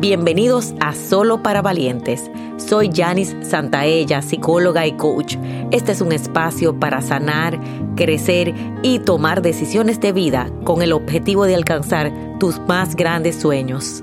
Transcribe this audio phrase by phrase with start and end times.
[0.00, 2.30] Bienvenidos a Solo para Valientes.
[2.56, 5.36] Soy Janice Santaella, psicóloga y coach.
[5.72, 7.60] Este es un espacio para sanar,
[7.96, 14.02] crecer y tomar decisiones de vida con el objetivo de alcanzar tus más grandes sueños.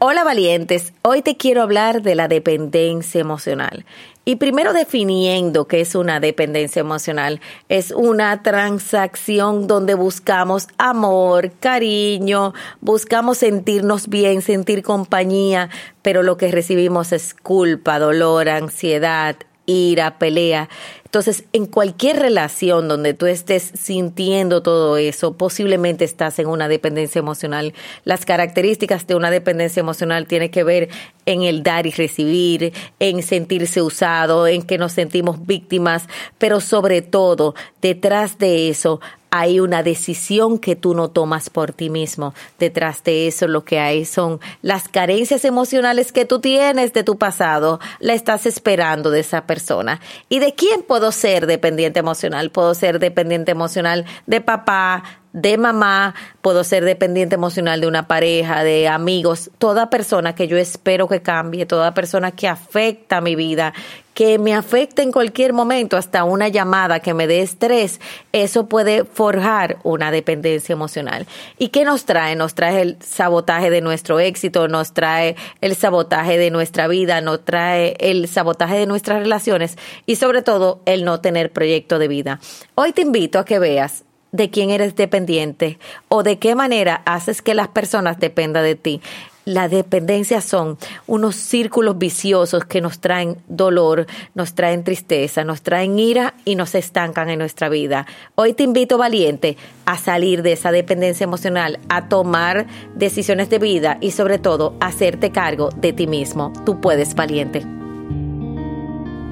[0.00, 3.86] Hola valientes, hoy te quiero hablar de la dependencia emocional.
[4.24, 12.54] Y primero definiendo qué es una dependencia emocional, es una transacción donde buscamos amor, cariño,
[12.80, 15.70] buscamos sentirnos bien, sentir compañía,
[16.02, 20.68] pero lo que recibimos es culpa, dolor, ansiedad, ira, pelea.
[21.14, 27.20] Entonces, en cualquier relación donde tú estés sintiendo todo eso, posiblemente estás en una dependencia
[27.20, 27.72] emocional.
[28.02, 30.88] Las características de una dependencia emocional tienen que ver
[31.24, 37.00] en el dar y recibir, en sentirse usado, en que nos sentimos víctimas, pero sobre
[37.00, 39.00] todo, detrás de eso
[39.36, 42.34] hay una decisión que tú no tomas por ti mismo.
[42.60, 47.18] Detrás de eso lo que hay son las carencias emocionales que tú tienes de tu
[47.18, 50.00] pasado, la estás esperando de esa persona.
[50.28, 52.50] ¿Y de quién puedo ser dependiente emocional?
[52.50, 55.02] Puedo ser dependiente emocional de papá,
[55.34, 60.56] de mamá, puedo ser dependiente emocional de una pareja, de amigos, toda persona que yo
[60.56, 63.74] espero que cambie, toda persona que afecta mi vida,
[64.14, 68.00] que me afecte en cualquier momento, hasta una llamada que me dé estrés,
[68.32, 71.26] eso puede forjar una dependencia emocional.
[71.58, 72.36] ¿Y qué nos trae?
[72.36, 77.44] Nos trae el sabotaje de nuestro éxito, nos trae el sabotaje de nuestra vida, nos
[77.44, 79.76] trae el sabotaje de nuestras relaciones
[80.06, 82.40] y sobre todo el no tener proyecto de vida.
[82.76, 87.42] Hoy te invito a que veas de quién eres dependiente o de qué manera haces
[87.42, 89.00] que las personas dependan de ti.
[89.44, 95.98] La dependencia son unos círculos viciosos que nos traen dolor, nos traen tristeza, nos traen
[95.98, 98.06] ira y nos estancan en nuestra vida.
[98.36, 103.98] Hoy te invito, valiente, a salir de esa dependencia emocional, a tomar decisiones de vida
[104.00, 106.50] y sobre todo a hacerte cargo de ti mismo.
[106.64, 107.66] Tú puedes, valiente.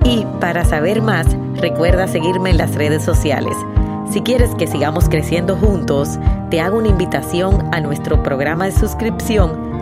[0.04, 3.56] Y para saber más, recuerda seguirme en las redes sociales.
[4.10, 6.18] Si quieres que sigamos creciendo juntos,
[6.50, 9.71] te hago una invitación a nuestro programa de suscripción